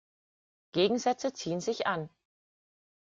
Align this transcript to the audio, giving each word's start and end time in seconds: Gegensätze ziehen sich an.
Gegensätze 0.71 1.31
ziehen 1.31 1.61
sich 1.61 1.85
an. 1.85 2.09